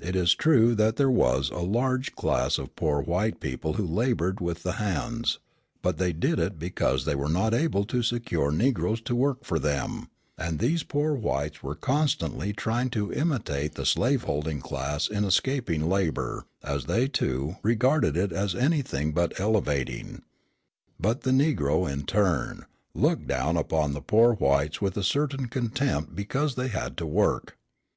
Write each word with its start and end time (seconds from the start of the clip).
It 0.00 0.14
is 0.14 0.36
true 0.36 0.76
that 0.76 0.94
there 0.94 1.10
was 1.10 1.50
a 1.50 1.56
large 1.58 2.14
class 2.14 2.58
of 2.58 2.76
poor 2.76 3.02
white 3.02 3.40
people 3.40 3.72
who 3.72 3.84
laboured 3.84 4.40
with 4.40 4.62
the 4.62 4.74
hands, 4.74 5.40
but 5.82 5.98
they 5.98 6.12
did 6.12 6.38
it 6.38 6.60
because 6.60 7.04
they 7.04 7.16
were 7.16 7.28
not 7.28 7.52
able 7.52 7.84
to 7.86 8.04
secure 8.04 8.52
Negroes 8.52 9.00
to 9.00 9.16
work 9.16 9.44
for 9.44 9.58
them; 9.58 10.10
and 10.38 10.60
these 10.60 10.84
poor 10.84 11.12
whites 11.14 11.60
were 11.60 11.74
constantly 11.74 12.52
trying 12.52 12.88
to 12.90 13.12
imitate 13.12 13.74
the 13.74 13.84
slaveholding 13.84 14.60
class 14.60 15.08
in 15.08 15.24
escaping 15.24 15.88
labour, 15.88 16.46
as 16.62 16.84
they, 16.84 17.08
too, 17.08 17.56
regarded 17.64 18.16
it 18.16 18.30
as 18.30 18.54
anything 18.54 19.10
but 19.12 19.40
elevating. 19.40 20.22
But 21.00 21.22
the 21.22 21.32
Negro, 21.32 21.90
in 21.92 22.06
turn, 22.06 22.64
looked 22.94 23.26
down 23.26 23.56
upon 23.56 23.92
the 23.92 24.02
poor 24.02 24.34
whites 24.34 24.80
with 24.80 24.96
a 24.96 25.02
certain 25.02 25.46
contempt 25.48 26.14
because 26.14 26.54
they 26.54 26.68
had 26.68 26.96
to 26.98 27.06
work. 27.06 27.58